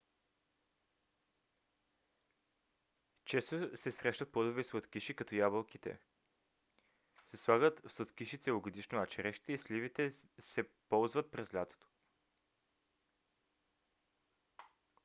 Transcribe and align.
често 3.25 3.77
се 3.77 3.91
срещат 3.91 4.31
плодови 4.31 4.63
сладкиши 4.63 5.13
като 5.15 5.35
ябълките 5.35 5.99
се 7.25 7.37
слагат 7.37 7.79
в 7.79 7.93
сладкиши 7.93 8.37
целогодишно 8.37 9.01
а 9.01 9.07
черешите 9.07 9.53
и 9.53 9.57
сливите 9.57 10.11
се 10.39 10.63
ползват 10.89 11.31
през 11.31 11.53
лятото 11.53 11.87